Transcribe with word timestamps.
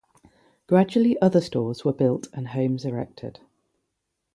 Gradually 0.65 1.21
other 1.21 1.39
stores 1.39 1.85
were 1.85 1.93
built 1.93 2.27
and 2.33 2.47
homes 2.47 2.85
erected. 2.85 3.39